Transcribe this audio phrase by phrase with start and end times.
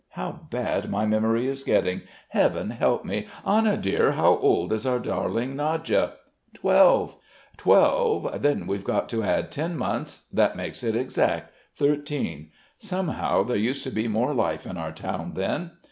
[0.09, 3.27] How bad my memory is getting, Heaven help me!
[3.45, 6.13] Anna dear, how old is our darling Nadya?
[6.55, 7.17] "Twelve."
[7.55, 8.41] "Twelve...
[8.41, 10.23] then we've got to add ten months....
[10.33, 11.53] That makes it exact...
[11.75, 12.49] thirteen.
[12.79, 15.69] Somehow there used to be more life in our town then....